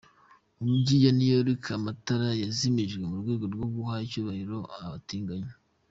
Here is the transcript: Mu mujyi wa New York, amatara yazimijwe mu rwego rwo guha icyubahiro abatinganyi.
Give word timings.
Mu 0.57 0.65
mujyi 0.71 0.95
wa 1.03 1.11
New 1.17 1.31
York, 1.37 1.63
amatara 1.79 2.27
yazimijwe 2.43 3.03
mu 3.09 3.15
rwego 3.21 3.43
rwo 3.53 3.67
guha 3.73 3.95
icyubahiro 4.05 4.57
abatinganyi. 4.85 5.51